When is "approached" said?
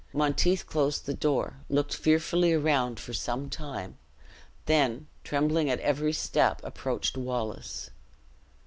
6.63-7.15